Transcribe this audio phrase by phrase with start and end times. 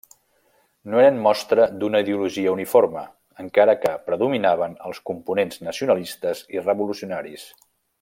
[0.93, 3.05] No eren mostra d'una ideologia uniforme,
[3.45, 7.51] encara que predominaven els components nacionalistes i revolucionaris.